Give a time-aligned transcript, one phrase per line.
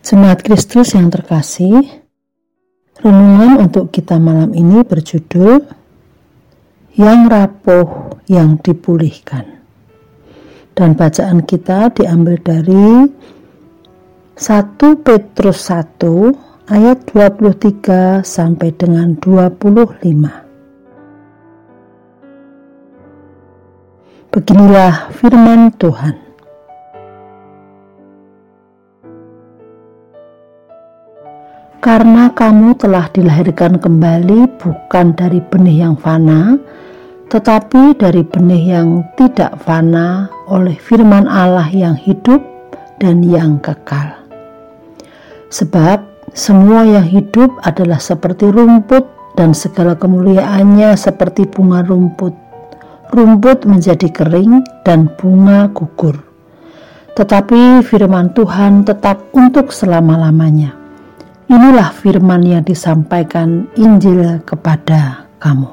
[0.00, 1.84] Jemaat Kristus yang terkasih,
[3.04, 5.60] renungan untuk kita malam ini berjudul
[6.96, 9.60] Yang Rapuh yang Dipulihkan.
[10.72, 13.12] Dan bacaan kita diambil dari
[14.40, 20.00] 1 Petrus 1 ayat 23 sampai dengan 25.
[24.32, 26.29] Beginilah firman Tuhan.
[31.80, 36.60] Karena kamu telah dilahirkan kembali bukan dari benih yang fana,
[37.32, 42.44] tetapi dari benih yang tidak fana oleh firman Allah yang hidup
[43.00, 44.12] dan yang kekal.
[45.48, 46.04] Sebab
[46.36, 49.08] semua yang hidup adalah seperti rumput
[49.40, 52.36] dan segala kemuliaannya seperti bunga rumput.
[53.08, 56.20] Rumput menjadi kering dan bunga gugur.
[57.16, 60.79] Tetapi firman Tuhan tetap untuk selama-lamanya.
[61.50, 65.66] Inilah firman yang disampaikan Injil kepada kamu.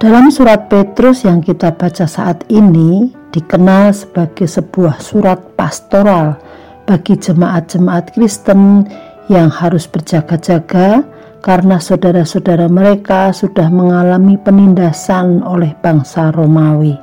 [0.00, 6.40] Dalam surat Petrus yang kita baca saat ini dikenal sebagai sebuah surat pastoral
[6.88, 8.88] bagi jemaat-jemaat Kristen
[9.28, 11.04] yang harus berjaga-jaga
[11.44, 16.96] karena saudara-saudara mereka sudah mengalami penindasan oleh bangsa Romawi.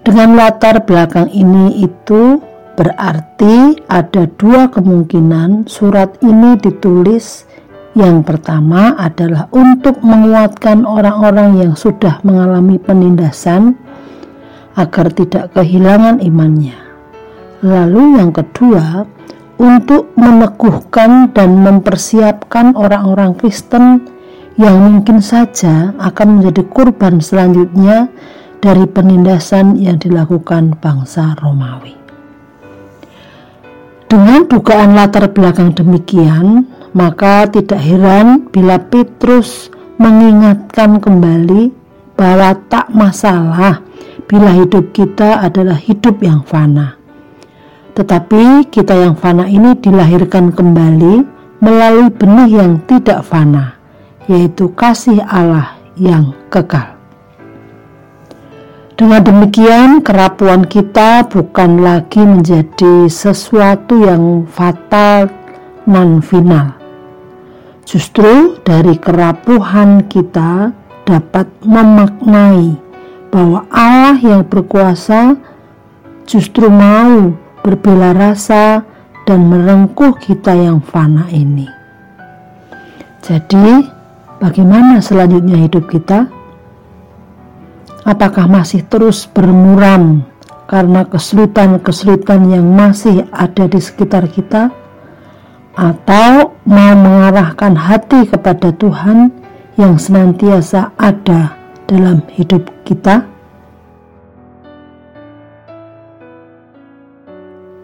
[0.00, 7.48] Dengan latar belakang ini itu Berarti ada dua kemungkinan surat ini ditulis.
[7.96, 13.72] Yang pertama adalah untuk menguatkan orang-orang yang sudah mengalami penindasan
[14.76, 16.76] agar tidak kehilangan imannya.
[17.64, 19.08] Lalu yang kedua,
[19.56, 24.04] untuk meneguhkan dan mempersiapkan orang-orang Kristen
[24.60, 28.12] yang mungkin saja akan menjadi kurban selanjutnya
[28.60, 32.05] dari penindasan yang dilakukan bangsa Romawi.
[34.06, 36.62] Dengan dugaan latar belakang demikian,
[36.94, 39.66] maka tidak heran bila Petrus
[39.98, 41.74] mengingatkan kembali
[42.14, 43.82] bahwa tak masalah
[44.30, 46.94] bila hidup kita adalah hidup yang fana.
[47.98, 51.26] Tetapi kita yang fana ini dilahirkan kembali
[51.58, 53.74] melalui benih yang tidak fana,
[54.30, 56.95] yaitu kasih Allah yang kekal.
[58.96, 65.28] Dengan demikian, kerapuan kita bukan lagi menjadi sesuatu yang fatal
[65.84, 66.72] non final.
[67.84, 70.72] Justru dari kerapuhan kita
[71.04, 72.72] dapat memaknai
[73.28, 75.36] bahwa Allah yang berkuasa
[76.24, 78.80] justru mau berbela rasa
[79.28, 81.68] dan merengkuh kita yang fana ini.
[83.20, 83.92] Jadi,
[84.40, 86.32] bagaimana selanjutnya hidup kita?
[88.06, 90.22] Apakah masih terus bermuram
[90.70, 94.70] karena kesulitan-kesulitan yang masih ada di sekitar kita?
[95.74, 99.34] Atau mau mengarahkan hati kepada Tuhan
[99.74, 101.58] yang senantiasa ada
[101.90, 103.26] dalam hidup kita?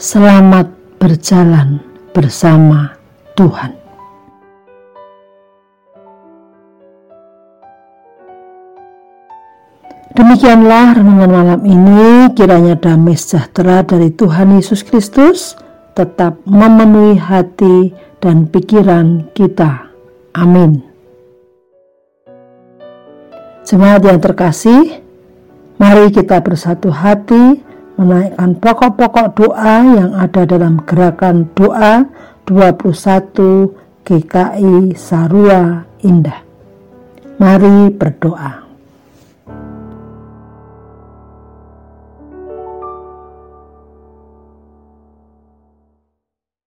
[0.00, 1.84] Selamat berjalan
[2.16, 2.96] bersama
[3.36, 3.85] Tuhan.
[10.14, 15.58] Demikianlah renungan malam ini, kiranya damai sejahtera dari Tuhan Yesus Kristus
[15.96, 17.90] tetap memenuhi hati
[18.22, 19.90] dan pikiran kita.
[20.36, 20.84] Amin.
[23.66, 25.02] Jemaat yang terkasih,
[25.80, 27.58] mari kita bersatu hati
[27.98, 32.06] menaikkan pokok-pokok doa yang ada dalam gerakan doa
[32.46, 36.44] 21 GKI Sarua Indah.
[37.42, 38.65] Mari berdoa.